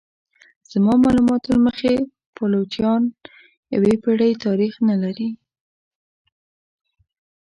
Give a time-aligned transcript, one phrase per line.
[0.71, 1.93] زما معلومات له مخې
[2.35, 3.01] پایلوچان
[3.75, 5.29] یوې پیړۍ تاریخ نه لري.